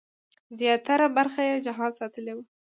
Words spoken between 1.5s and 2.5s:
جهاد ساتلې وه.